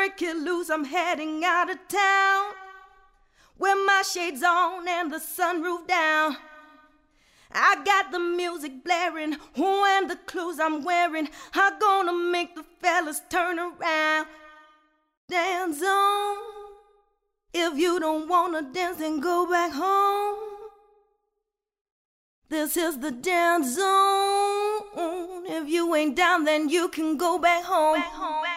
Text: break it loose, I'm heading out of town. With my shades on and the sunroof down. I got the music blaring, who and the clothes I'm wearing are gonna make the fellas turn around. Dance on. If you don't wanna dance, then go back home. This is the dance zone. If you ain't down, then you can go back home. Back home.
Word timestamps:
break 0.00 0.22
it 0.22 0.34
loose, 0.34 0.70
I'm 0.70 0.86
heading 0.86 1.44
out 1.44 1.68
of 1.68 1.76
town. 1.86 2.54
With 3.58 3.76
my 3.84 4.02
shades 4.10 4.42
on 4.42 4.88
and 4.88 5.12
the 5.12 5.18
sunroof 5.18 5.86
down. 5.86 6.38
I 7.52 7.82
got 7.84 8.10
the 8.10 8.18
music 8.18 8.82
blaring, 8.82 9.36
who 9.56 9.84
and 9.84 10.08
the 10.08 10.16
clothes 10.16 10.58
I'm 10.58 10.84
wearing 10.84 11.28
are 11.54 11.78
gonna 11.78 12.14
make 12.14 12.54
the 12.54 12.64
fellas 12.80 13.20
turn 13.28 13.58
around. 13.58 14.26
Dance 15.28 15.82
on. 15.82 16.36
If 17.52 17.76
you 17.76 18.00
don't 18.00 18.26
wanna 18.26 18.62
dance, 18.62 18.96
then 19.00 19.20
go 19.20 19.46
back 19.50 19.72
home. 19.72 20.38
This 22.48 22.74
is 22.78 22.98
the 23.00 23.10
dance 23.10 23.76
zone. 23.76 25.44
If 25.44 25.68
you 25.68 25.94
ain't 25.94 26.16
down, 26.16 26.44
then 26.44 26.70
you 26.70 26.88
can 26.88 27.18
go 27.18 27.38
back 27.38 27.64
home. 27.64 27.96
Back 27.96 28.12
home. 28.12 28.49